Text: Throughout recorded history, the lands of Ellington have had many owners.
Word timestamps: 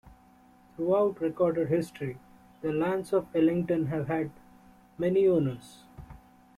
Throughout 0.75 1.21
recorded 1.21 1.67
history, 1.69 2.17
the 2.63 2.73
lands 2.73 3.13
of 3.13 3.27
Ellington 3.35 3.85
have 3.85 4.07
had 4.07 4.31
many 4.97 5.27
owners. 5.27 5.83